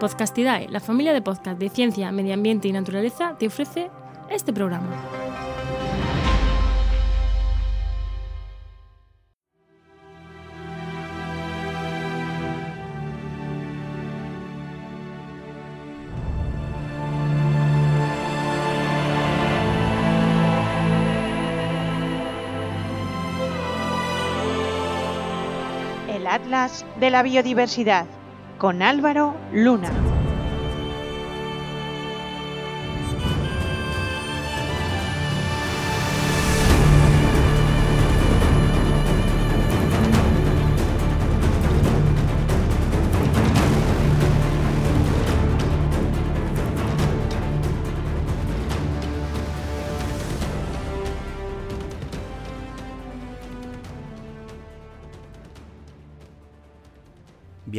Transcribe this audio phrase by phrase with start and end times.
[0.00, 3.90] Podcastidae, la familia de podcast de ciencia, medio ambiente y naturaleza, te ofrece
[4.30, 4.88] este programa.
[26.30, 28.06] Atlas de la Biodiversidad
[28.60, 30.19] con Álvaro Luna.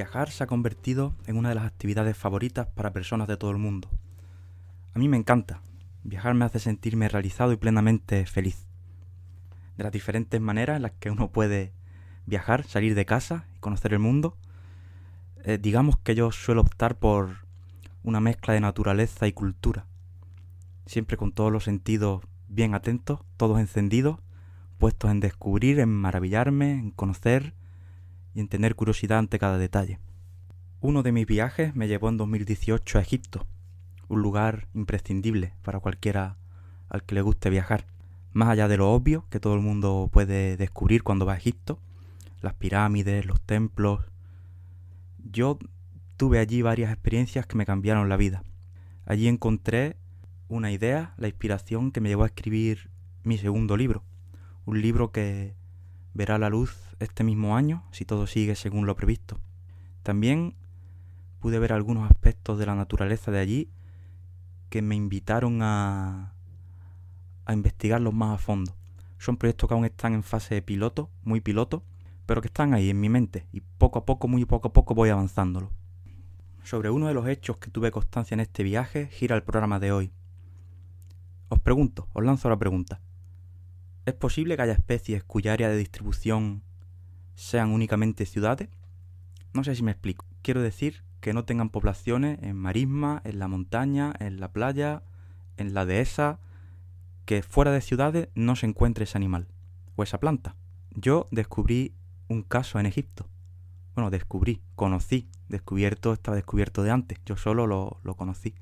[0.02, 3.59] Viajar se ha convertido en una de las actividades favoritas para personas de todo el
[3.59, 3.88] mundo.
[4.95, 5.62] A mí me encanta.
[6.03, 8.66] Viajar me hace sentirme realizado y plenamente feliz.
[9.78, 11.72] De las diferentes maneras en las que uno puede
[12.25, 14.40] viajar, salir de casa y conocer el mundo,
[15.44, 17.45] eh, digamos que yo suelo optar por
[18.02, 19.86] una mezcla de naturaleza y cultura.
[20.88, 24.18] Siempre con todos los sentidos bien atentos, todos encendidos,
[24.80, 27.53] puestos en descubrir, en maravillarme, en conocer
[28.34, 30.00] y en tener curiosidad ante cada detalle.
[30.80, 33.46] Uno de mis viajes me llevó en 2018 a Egipto,
[34.08, 36.38] un lugar imprescindible para cualquiera
[36.90, 37.86] al que le guste viajar.
[38.34, 41.80] Más allá de lo obvio que todo el mundo puede descubrir cuando va a Egipto,
[42.42, 44.06] las pirámides, los templos.
[45.20, 45.59] Yo
[46.18, 48.44] tuve allí varias experiencias que me cambiaron la vida.
[49.06, 49.98] Allí encontré
[50.48, 52.90] una idea, la inspiración que me llevó a escribir
[53.24, 54.04] mi segundo libro,
[54.66, 55.56] un libro que
[56.14, 59.40] verá la luz este mismo año, si todo sigue según lo previsto.
[60.04, 60.56] También
[61.40, 63.70] pude ver algunos aspectos de la naturaleza de allí
[64.70, 66.34] que me invitaron a,
[67.45, 68.76] a investigarlos más a fondo.
[69.18, 71.84] Son proyectos que aún están en fase de piloto, muy piloto,
[72.25, 74.96] pero que están ahí en mi mente y poco a poco, muy poco a poco
[74.96, 75.69] voy avanzándolo.
[76.64, 79.91] Sobre uno de los hechos que tuve constancia en este viaje gira el programa de
[79.91, 80.12] hoy.
[81.50, 83.02] Os pregunto, os lanzo la pregunta.
[84.06, 86.63] ¿Es posible que haya especies cuya área de distribución
[87.35, 88.69] sean únicamente ciudades?
[89.53, 90.25] No sé si me explico.
[90.41, 95.03] Quiero decir que no tengan poblaciones en marisma, en la montaña, en la playa,
[95.57, 96.40] en la dehesa,
[97.25, 99.47] que fuera de ciudades no se encuentre ese animal
[99.95, 100.56] o esa planta.
[100.95, 101.94] Yo descubrí
[102.28, 103.28] un caso en Egipto.
[103.94, 108.56] Bueno, descubrí, conocí, descubierto estaba descubierto de antes, yo solo lo, lo conocí.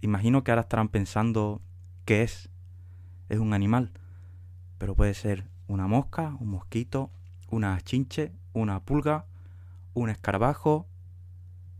[0.00, 1.62] Imagino que ahora estarán pensando
[2.06, 2.50] qué es.
[3.28, 3.92] Es un animal,
[4.80, 7.10] pero puede ser una mosca, un mosquito,
[7.50, 9.26] una chinche, una pulga,
[9.92, 10.86] un escarabajo.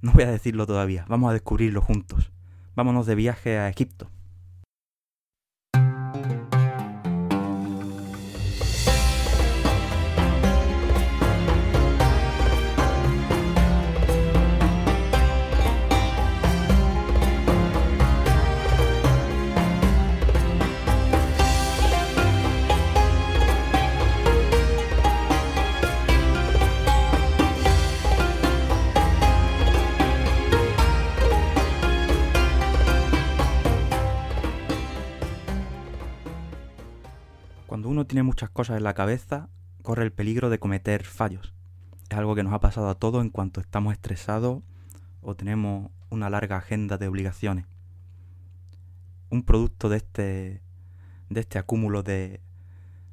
[0.02, 2.30] No voy a decirlo todavía, vamos a descubrirlo juntos.
[2.76, 4.10] Vámonos de viaje a Egipto.
[38.60, 39.48] Cosas en la cabeza,
[39.82, 41.54] corre el peligro de cometer fallos.
[42.10, 44.62] Es algo que nos ha pasado a todos en cuanto estamos estresados
[45.22, 47.64] o tenemos una larga agenda de obligaciones.
[49.30, 50.62] Un producto de este,
[51.30, 52.42] de este acúmulo de,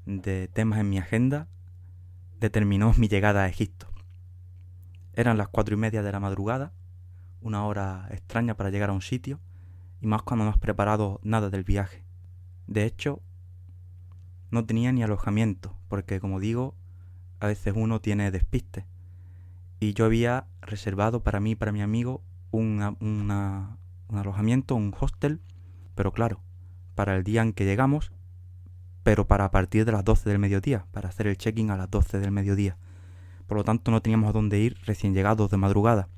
[0.06, 1.48] de temas en mi agenda
[2.42, 3.88] determinó mi llegada a Egipto.
[5.14, 6.74] Eran las cuatro y media de la madrugada,
[7.40, 9.40] una hora extraña para llegar a un sitio,
[10.02, 12.04] y más cuando no has preparado nada del viaje.
[12.68, 13.22] De hecho,
[14.52, 16.76] no tenía ni alojamiento, porque como digo,
[17.40, 18.86] a veces uno tiene despiste.
[19.80, 25.42] Y yo había reservado para mí para mi amigo una- un alojamiento, un hostel,
[25.96, 26.42] pero claro,
[26.96, 28.12] para el día en que llegamos,
[29.04, 32.20] pero para partir de las 12 del mediodía, para hacer el check-in a las 12
[32.20, 32.78] del mediodía.
[33.46, 36.10] Por lo tanto, no teníamos a dónde ir recién llegados de madrugada.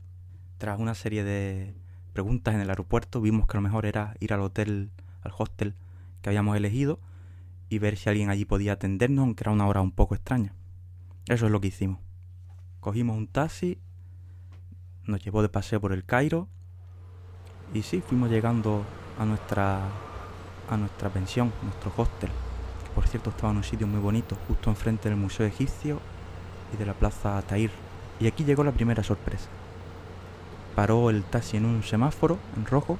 [0.57, 1.75] Tras una serie de
[2.13, 4.89] preguntas en el aeropuerto, vimos que lo mejor era ir al hotel,
[5.21, 5.75] al hostel
[6.21, 6.99] que habíamos elegido
[7.69, 10.53] y ver si alguien allí podía atendernos, aunque era una hora un poco extraña.
[11.27, 11.99] Eso es lo que hicimos.
[12.79, 13.79] Cogimos un taxi,
[15.03, 16.47] nos llevó de paseo por el Cairo
[17.73, 18.83] y sí, fuimos llegando
[19.19, 19.81] a nuestra
[20.69, 22.29] a nuestra pensión, nuestro hostel,
[22.83, 25.99] que por cierto estaba en un sitio muy bonito, justo enfrente del Museo Egipcio
[26.73, 27.71] y de la Plaza Tahir.
[28.19, 29.49] Y aquí llegó la primera sorpresa.
[30.75, 32.97] paró el taxi en un semáforo en rojo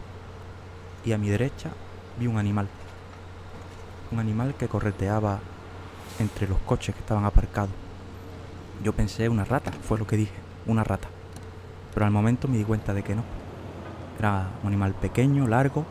[1.06, 1.71] y a mi derecha
[2.19, 2.68] vi un animal.
[4.11, 5.39] Un animal que correteaba
[6.19, 7.69] entre los coches que estaban aparcados.
[8.83, 10.33] Yo pensé una rata, fue lo que dije,
[10.65, 11.07] una rata.
[11.94, 13.23] Pero al momento me di cuenta de que no.
[14.17, 15.85] Era un animal pequeño, largo,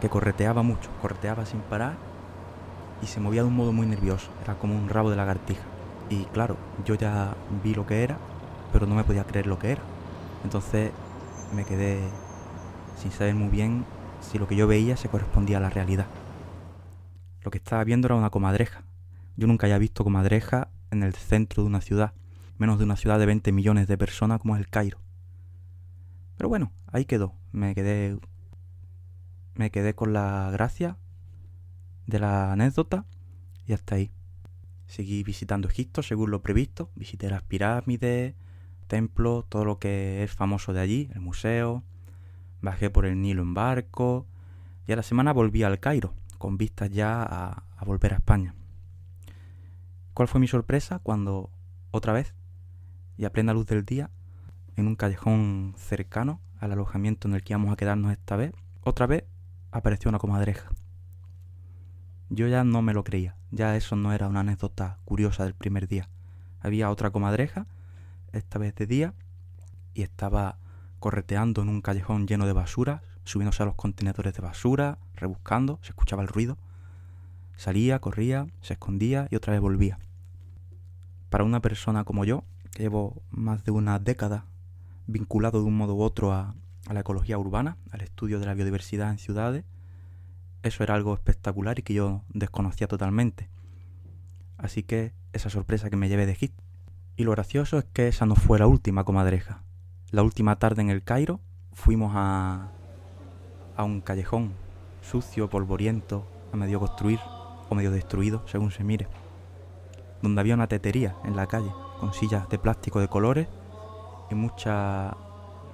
[0.00, 1.96] que correteaba mucho, correteaba sin parar
[3.02, 4.30] y se movía de un modo muy nervioso.
[4.42, 5.62] Era como un rabo de lagartija.
[6.10, 8.16] Y claro, yo ya vi lo que era,
[8.72, 9.82] pero no me podía creer lo que era.
[10.42, 10.90] Entonces
[11.54, 12.00] me quedé
[12.96, 13.84] sin saber muy bien
[14.20, 16.06] si lo que yo veía se correspondía a la realidad.
[17.48, 18.82] Lo que estaba viendo era una comadreja.
[19.38, 22.12] Yo nunca había visto comadreja en el centro de una ciudad,
[22.58, 24.98] menos de una ciudad de 20 millones de personas como es el Cairo.
[26.36, 27.32] Pero bueno, ahí quedó.
[27.52, 28.18] Me quedé
[29.54, 30.98] me quedé con la gracia
[32.06, 33.06] de la anécdota
[33.66, 34.10] y hasta ahí.
[34.86, 38.34] Seguí visitando Egipto según lo previsto, visité las pirámides,
[38.88, 41.82] templos, todo lo que es famoso de allí, el museo,
[42.60, 44.26] bajé por el Nilo en barco
[44.86, 48.54] y a la semana volví al Cairo, con vistas ya a, volver a España.
[50.14, 51.50] ¿Cuál fue mi sorpresa cuando
[51.90, 52.34] otra vez,
[53.16, 54.10] y a plena luz del día,
[54.76, 58.52] en un callejón cercano al alojamiento en el que íbamos a quedarnos esta vez,
[58.82, 59.24] otra vez
[59.70, 60.70] apareció una comadreja.
[62.30, 65.88] Yo ya no me lo creía, ya eso no era una anécdota curiosa del primer
[65.88, 66.08] día.
[66.60, 67.66] Había otra comadreja,
[68.32, 69.14] esta vez de día,
[69.94, 70.58] y estaba
[70.98, 75.90] correteando en un callejón lleno de basura, subiéndose a los contenedores de basura, rebuscando, se
[75.90, 76.56] escuchaba el ruido.
[77.56, 79.98] Salía, corría, se escondía y otra vez volvía.
[81.28, 84.46] Para una persona como yo, que llevo más de una década
[85.06, 86.54] vinculado de un modo u otro a,
[86.90, 89.66] la ecología urbana, al estudio de la biodiversidad en ciudades,
[90.62, 93.50] eso era algo espectacular y que yo desconocía totalmente.
[94.56, 96.64] Así que esa sorpresa que me llevé de Egipto.
[97.16, 99.62] Y lo gracioso es que esa no fue la última comadreja.
[100.10, 101.40] La última tarde en el Cairo
[101.74, 102.72] fuimos a,
[103.78, 104.52] a un callejón
[105.00, 107.20] sucio, polvoriento, a medio construir
[107.70, 109.06] o medio destruido, según se mire,
[110.20, 111.70] donde había una tetería en la calle,
[112.00, 113.48] con sillas de plástico de colores
[114.30, 115.16] y mucha,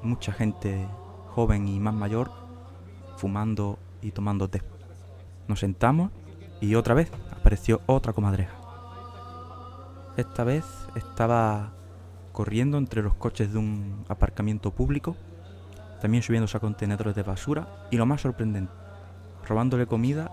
[0.03, 0.87] mucha gente
[1.35, 2.31] joven y más mayor
[3.17, 4.63] fumando y tomando té.
[5.49, 6.11] Nos sentamos
[6.61, 8.55] y otra vez apareció otra comadreja.
[10.17, 10.65] Esta vez
[10.95, 11.73] estaba
[12.33, 15.17] corriendo entre los coches de un aparcamiento público,
[16.05, 18.71] también subiéndose a contenedores de basura y lo más sorprendente,
[19.49, 20.31] robándole comida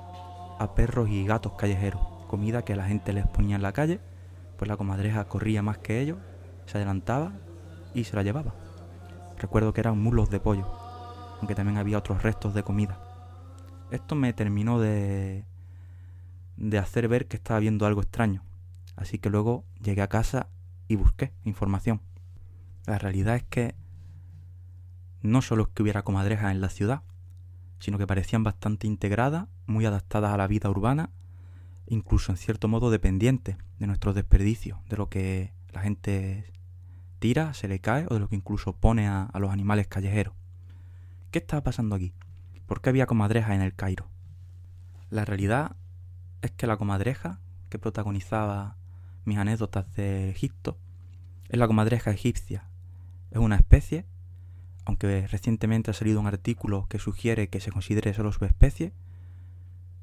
[0.60, 4.02] a perros y gatos callejeros, comida que la gente les ponía en la calle,
[4.58, 6.18] pues la comadreja corría más que ellos,
[6.66, 7.32] se adelantaba
[7.94, 8.54] y se la llevaba.
[9.38, 10.68] Recuerdo que eran mulos de pollo,
[11.40, 13.00] aunque también había otros restos de comida.
[13.92, 15.46] Esto me terminó de,
[16.58, 18.44] de hacer ver que estaba viendo algo extraño.
[18.98, 20.48] Así que luego llegué a casa
[20.90, 22.02] y busqué información.
[22.88, 23.74] La realidad es que
[25.22, 27.04] no solo es que hubiera comadrejas en la ciudad,
[27.80, 31.10] sino que parecían bastante integradas, muy adaptadas a la vida urbana,
[31.88, 36.52] incluso en cierto modo dependientes de nuestros desperdicios, de lo que la gente
[37.20, 40.34] tira, se le cae o de lo que incluso pone a, los animales callejeros.
[41.32, 42.14] ¿Qué estaba pasando aquí?
[42.66, 44.08] ¿Por qué había comadrejas en el Cairo?
[45.10, 45.76] La realidad
[46.42, 47.40] es que la comadreja
[47.70, 48.78] que protagonizaba
[49.26, 50.78] mis anécdotas de Egipto
[51.50, 52.70] es la comadreja egipcia.
[53.30, 54.06] Es una especie,
[54.86, 58.94] aunque recientemente ha salido un artículo que sugiere que se considere solo subespecie,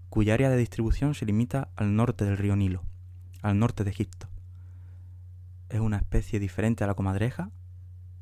[0.08, 2.82] cuya área de distribución se limita al norte del río Nilo,
[3.42, 4.28] al norte de Egipto.
[5.68, 7.50] Es una especie diferente a la comadreja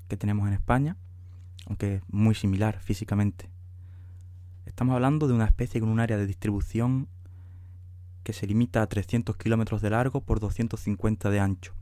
[0.08, 0.96] que tenemos en España,
[1.66, 3.50] aunque muy similar físicamente.
[4.64, 7.08] Estamos hablando de una especie con un área de distribución
[8.24, 11.74] que se limita a 300 kilómetros de largo por 250 de ancho.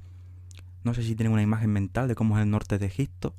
[0.83, 3.35] No sé si tienen una imagen mental de cómo es el norte de Egipto.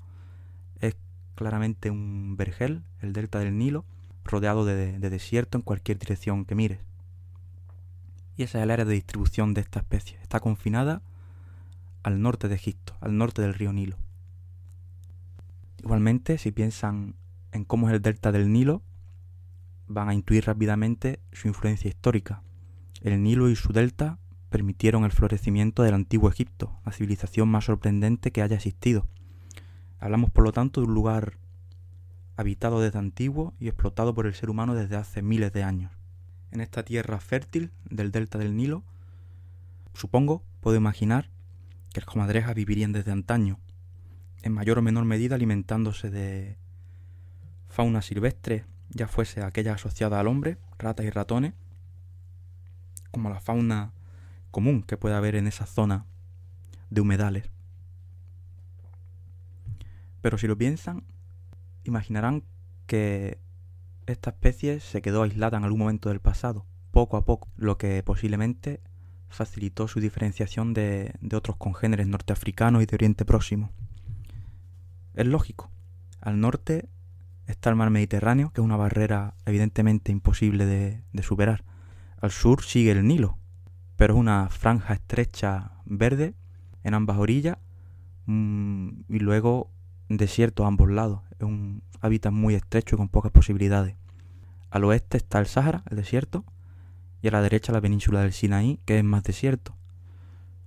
[0.80, 0.98] Es
[1.36, 3.86] claramente un vergel, el delta del Nilo,
[4.24, 6.80] rodeado de, de desierto en cualquier dirección que mires.
[8.38, 10.18] Y esa es el área de distribución de esta especie.
[10.22, 11.02] Está confinada
[12.04, 13.98] al norte de Egipto, al norte del río Nilo.
[15.80, 17.16] Igualmente, si piensan
[17.52, 18.82] en cómo es el delta del Nilo,
[19.88, 22.42] van a intuir rápidamente su influencia histórica.
[23.02, 24.18] El Nilo y su delta
[24.50, 29.08] permitieron el florecimiento del antiguo Egipto, la civilización más sorprendente que haya existido.
[30.06, 31.40] Hablamos por lo tanto de un lugar
[32.38, 35.92] habitado desde antiguo y explotado por el ser humano desde hace miles de años.
[36.52, 38.84] En esta tierra fértil del delta del Nilo,
[39.96, 41.32] supongo, puedo imaginar
[41.92, 43.58] que las comadrejas vivirían desde antaño,
[44.44, 46.60] en mayor o menor medida alimentándose de
[47.68, 51.56] fauna silvestre ya fuese aquella asociada al hombre, ratas y ratones,
[53.10, 53.92] como la fauna
[54.52, 56.06] común que puede haber en esa zona
[56.92, 57.55] de humedales.
[60.26, 61.04] Pero si lo piensan,
[61.84, 62.46] imaginarán
[62.88, 63.38] que
[64.08, 68.02] esta especie se quedó aislada en algún momento del pasado, poco a poco, lo que
[68.02, 68.82] posiblemente
[69.30, 73.72] facilitó su diferenciación de, otros congéneres norteafricanos y de Oriente Próximo.
[75.14, 75.70] Es lógico.
[76.22, 76.90] Al norte
[77.46, 81.64] está el mar Mediterráneo, que es una barrera evidentemente imposible de, de superar.
[82.18, 83.38] Al sur sigue el Nilo,
[83.96, 86.34] pero es una franja estrecha verde
[86.82, 87.60] en ambas orillas
[88.26, 89.75] mm, y luego
[90.10, 91.22] desierto a ambos lados.
[91.40, 93.96] Es un hábitat muy estrecho y con pocas posibilidades.
[94.70, 96.44] Al oeste está el Sáhara, el desierto,
[97.22, 99.76] y a la derecha la península del Sinaí, que es más desierto.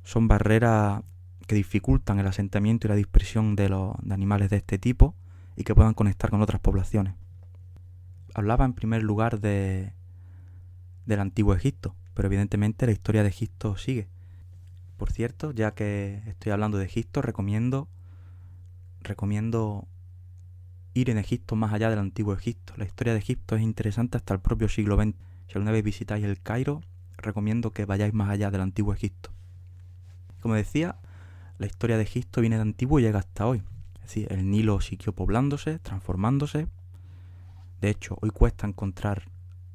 [0.03, 1.03] Son barreras
[1.47, 5.15] que dificultan el asentamiento y la dispersión de, los, de animales de este tipo
[5.57, 7.15] y que puedan conectar con otras poblaciones.
[8.35, 9.93] Hablaba en primer lugar de,
[11.07, 14.09] del antiguo Egipto, pero evidentemente la historia de Egipto sigue.
[14.97, 17.89] Por cierto, ya que estoy hablando de Egipto, recomiendo
[19.09, 19.89] recomiendo
[20.95, 22.75] ir en Egipto más allá del antiguo Egipto.
[22.77, 25.17] La historia de Egipto es interesante hasta el propio siglo XX.
[25.47, 26.83] Si alguna vez visitáis el Cairo,
[27.17, 29.31] recomiendo que vayáis más allá del antiguo Egipto.
[30.41, 31.01] Como decía,
[31.59, 33.63] la historia de Egipto viene de antiguo y llega hasta hoy.
[33.97, 36.69] Es decir, el Nilo siguió poblándose, transformándose.
[37.81, 39.31] De hecho, hoy cuesta encontrar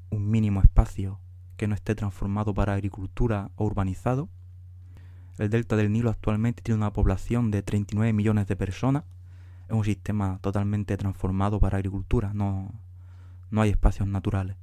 [0.09, 1.19] un mínimo espacio
[1.57, 4.29] que no esté transformado para agricultura o urbanizado.
[5.37, 9.03] El delta del Nilo actualmente tiene una población de 39 millones de personas.
[9.73, 12.71] Es un sistema totalmente transformado para agricultura, no,
[13.49, 14.55] no hay espacios naturales.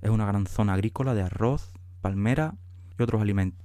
[0.00, 2.54] Es una gran zona agrícola de arroz, palmera
[2.98, 3.62] y otros alimentos.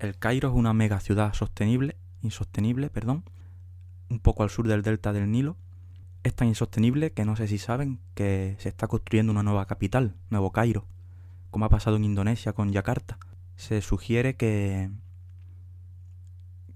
[0.00, 3.24] El Cairo es una mega ciudad sostenible, insostenible, perdón,
[4.10, 5.56] un poco al sur del delta del Nilo.
[6.22, 10.14] Es tan insostenible que no sé si saben que se está construyendo una nueva capital,
[10.28, 10.84] Nuevo Cairo,
[11.50, 13.18] como ha pasado en Indonesia con Yakarta
[13.54, 14.90] se sugiere que,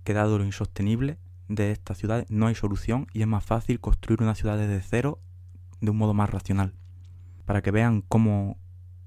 [0.05, 1.19] que dado lo insostenible
[1.51, 5.21] de esta ciudad no hay solución y es más fácil construir una ciudad desde cero
[5.81, 6.75] de un modo más racional.
[7.45, 8.57] Para que vean cómo,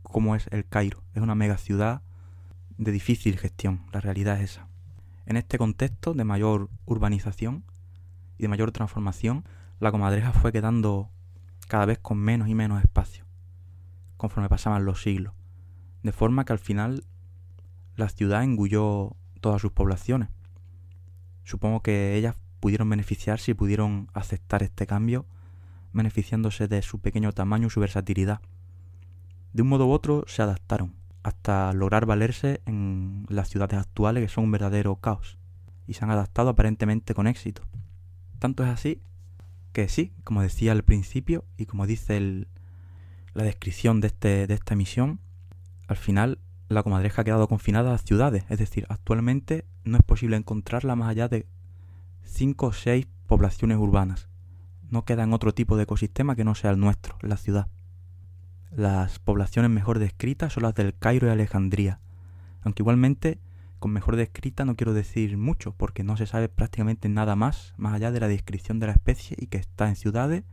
[0.01, 1.03] cómo es el Cairo.
[1.13, 2.01] Es una mega ciudad
[2.77, 3.85] de difícil gestión.
[3.93, 4.67] La realidad es esa.
[5.25, 7.63] En este contexto de mayor urbanización
[8.37, 9.45] y de mayor transformación,
[9.79, 11.09] la comadreja fue quedando
[11.69, 13.25] cada vez con menos y menos espacio,
[14.17, 15.33] conforme pasaban los siglos.
[16.03, 17.05] De forma que al final
[17.95, 20.27] la ciudad engulló todas sus poblaciones.
[21.43, 25.25] Supongo que ellas pudieron beneficiarse y pudieron aceptar este cambio,
[25.91, 28.41] beneficiándose de su pequeño tamaño y su versatilidad.
[29.51, 34.29] De un modo u otro se adaptaron, hasta lograr valerse en las ciudades actuales que
[34.29, 35.37] son un verdadero caos,
[35.87, 37.63] y se han adaptado aparentemente con éxito.
[38.39, 39.01] Tanto es así
[39.73, 42.47] que sí, como decía al principio y como dice
[43.33, 45.19] la descripción de, este, de esta emisión,
[45.87, 50.37] al final la comadreja ha quedado confinada a ciudades, es decir, actualmente no es posible
[50.37, 51.45] encontrarla más allá de
[52.23, 54.27] 5 o 6 poblaciones urbanas.
[54.89, 57.67] No queda en otro tipo de ecosistema que no sea el nuestro, la ciudad.
[58.71, 61.99] Las poblaciones mejor descritas son las del Cairo y Alejandría,
[62.61, 63.39] aunque igualmente
[63.79, 67.93] con mejor descrita no quiero decir mucho, porque no se sabe prácticamente nada más, más
[67.93, 70.43] allá de la descripción de la especie y que está en ciudades.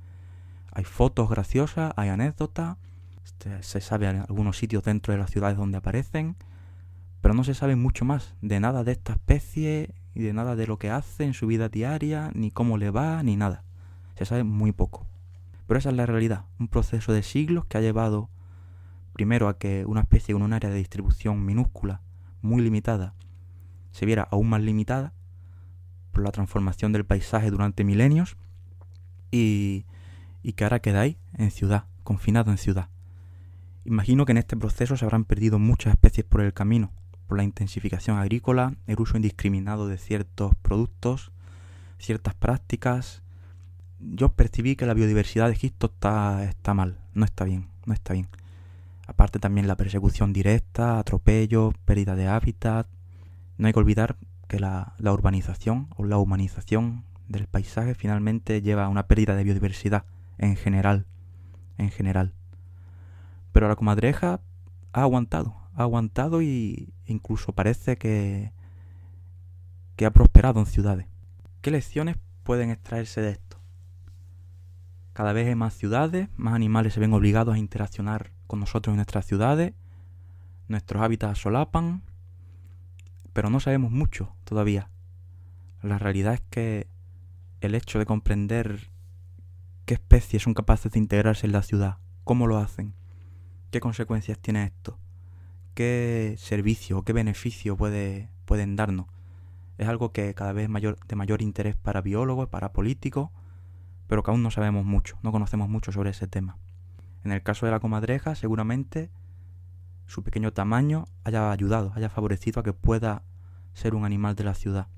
[0.73, 2.77] Hay fotos graciosas, hay anécdotas,
[3.25, 6.37] este, se sabe algunos sitios dentro de las ciudades donde aparecen,
[7.21, 10.67] pero no se sabe mucho más de nada de esta especie y de nada de
[10.67, 13.65] lo que hace en su vida diaria, ni cómo le va, ni nada.
[14.17, 15.07] Se sabe muy poco.
[15.67, 18.29] Pero esa es la realidad, un proceso de siglos que ha llevado
[19.13, 22.01] primero a que una especie con un área de distribución minúscula,
[22.43, 23.15] muy limitada,
[23.93, 25.13] se viera aún más limitada
[26.13, 28.37] por la transformación del paisaje durante milenios
[29.31, 29.85] y,
[30.43, 32.89] y que ahora queda ahí, en ciudad, confinado en ciudad.
[33.85, 36.91] Imagino que en este proceso se habrán perdido muchas especies por el camino,
[37.37, 41.33] la intensificación agrícola, el uso indiscriminado de ciertos productos,
[41.99, 43.23] ciertas prácticas.
[44.01, 48.15] Yo percibí que la biodiversidad de Egipto está, está mal, no está bien, no está
[48.15, 48.29] bien.
[49.07, 52.87] Aparte también la persecución directa, atropellos, pérdida de hábitat.
[53.59, 54.17] No hay que olvidar
[54.49, 59.45] que la, la urbanización o la humanización del paisaje finalmente lleva a una pérdida de
[59.45, 60.05] biodiversidad
[60.39, 61.07] en general,
[61.79, 62.33] en general.
[63.53, 64.41] Pero la comadreja
[64.93, 68.53] ha aguantado, ha aguantado y incluso parece que,
[69.97, 71.07] que ha prosperado en ciudades.
[71.61, 73.59] ¿Qué lecciones pueden extraerse de esto?
[75.13, 78.97] Cada vez hay más ciudades, más animales se ven obligados a interaccionar con nosotros en
[78.97, 79.75] nuestras ciudades,
[80.69, 82.03] nuestros hábitats solapan,
[83.33, 84.89] pero no sabemos mucho todavía.
[85.83, 86.87] La realidad es que
[87.61, 88.91] el hecho de comprender
[89.85, 92.95] qué especies son capaces de integrarse en la ciudad, cómo lo hacen,
[93.71, 94.99] ¿Qué consecuencias tiene esto?
[95.81, 99.07] ¿Qué servicio o qué beneficio puede, pueden darnos?
[99.79, 103.31] Es algo que cada vez es mayor, de mayor interés para biólogos, para políticos,
[104.07, 106.59] pero que aún no sabemos mucho, no conocemos mucho sobre ese tema.
[107.25, 109.09] En el caso de la comadreja, seguramente
[110.05, 113.23] su pequeño tamaño haya ayudado, haya favorecido a que pueda
[113.73, 114.89] ser un animal de la ciudad.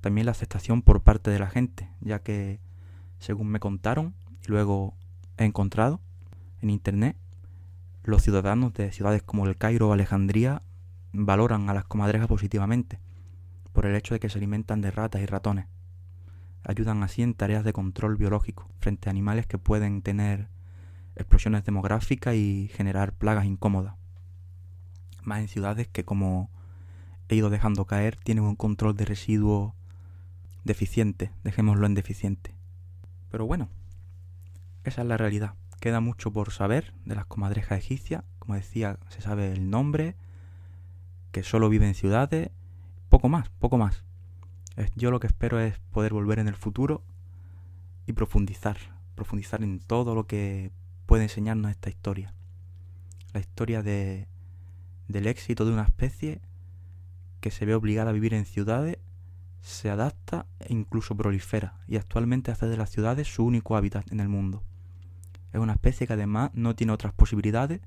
[0.00, 2.58] También la aceptación por parte de la gente, ya que,
[3.18, 4.14] según me contaron
[4.48, 4.94] y luego
[5.36, 6.00] he encontrado
[6.62, 7.18] en internet,
[8.04, 10.62] los ciudadanos de ciudades como el Cairo o Alejandría
[11.12, 12.98] valoran a las comadrejas positivamente
[13.72, 15.66] por el hecho de que se alimentan de ratas y ratones.
[16.64, 20.48] Ayudan así en tareas de control biológico frente a animales que pueden tener
[21.16, 23.94] explosiones demográficas y generar plagas incómodas.
[25.22, 26.50] Más en ciudades que, como
[27.28, 29.74] he ido dejando caer, tienen un control de residuos
[30.64, 32.54] deficiente, dejémoslo en deficiente.
[33.30, 33.68] Pero bueno,
[34.84, 35.54] esa es la realidad.
[35.82, 38.22] Queda mucho por saber de las comadrejas egipcias.
[38.38, 40.14] Como decía, se sabe el nombre,
[41.32, 42.50] que solo vive en ciudades,
[43.08, 44.04] poco más, poco más.
[44.94, 47.02] Yo lo que espero es poder volver en el futuro
[48.06, 48.76] y profundizar,
[49.16, 50.70] profundizar en todo lo que
[51.04, 52.32] puede enseñarnos esta historia.
[53.32, 54.28] La historia de,
[55.08, 56.42] del éxito de una especie
[57.40, 58.98] que se ve obligada a vivir en ciudades,
[59.62, 64.20] se adapta e incluso prolifera y actualmente hace de las ciudades su único hábitat en
[64.20, 64.62] el mundo.
[65.52, 67.80] Es una especie que además no tiene otras posibilidades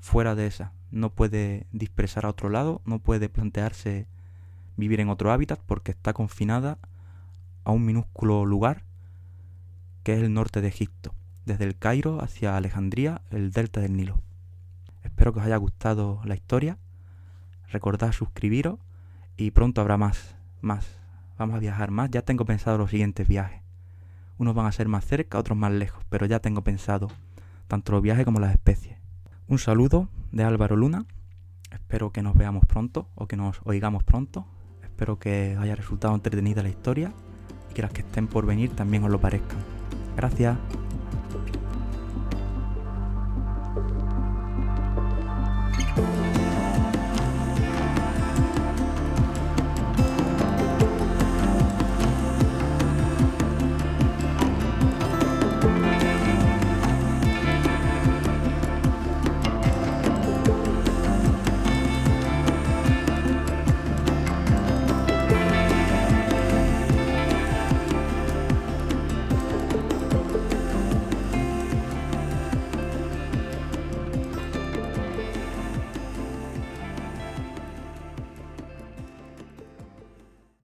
[0.00, 0.72] fuera de esa.
[0.90, 4.06] No puede dispersar a otro lado, no puede plantearse
[4.76, 6.78] vivir en otro hábitat porque está confinada
[7.64, 8.84] a un minúsculo lugar
[10.02, 11.14] que es el norte de Egipto,
[11.46, 14.20] desde el Cairo hacia Alejandría, el delta del Nilo.
[15.02, 16.78] Espero que os haya gustado la historia.
[17.70, 18.78] Recordad suscribiros
[19.36, 20.98] y pronto habrá más, más.
[21.38, 22.10] Vamos a viajar más.
[22.10, 23.63] Ya tengo pensado los siguientes viajes.
[24.38, 27.08] Unos van a ser más cerca, otros más lejos, pero ya tengo pensado
[27.68, 28.98] tanto los viajes como las especies.
[29.46, 31.06] Un saludo de Álvaro Luna.
[31.70, 34.46] Espero que nos veamos pronto o que nos oigamos pronto.
[34.82, 37.12] Espero que os haya resultado entretenida la historia
[37.70, 39.58] y que las que estén por venir también os lo parezcan.
[40.16, 40.56] Gracias.